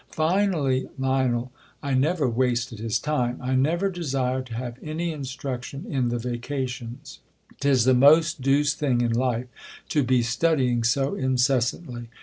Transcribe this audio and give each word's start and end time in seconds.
Finally 0.09 0.89
Lion, 0.97 1.49
I 1.83 1.93
never 1.93 2.27
wasted 2.27 2.79
his 2.79 2.97
time! 2.97 3.37
1 3.37 3.61
never 3.61 3.87
desired 3.91 4.47
to 4.47 4.55
have 4.55 4.79
any 4.81 5.11
instruction 5.11 5.85
in 5.87 6.09
the 6.09 6.17
vacations. 6.17 7.19
'Tis 7.59 7.85
the 7.85 7.93
most 7.93 8.41
deuced 8.41 8.79
thing 8.79 9.01
in 9.01 9.13
life 9.13 9.45
to 9.89 10.03
be 10.03 10.23
studying 10.23 10.83
so 10.83 11.13
incessantly. 11.13 12.07